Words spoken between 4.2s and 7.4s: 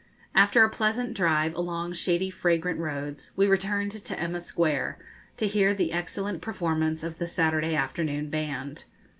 Square, to hear the excellent performance of the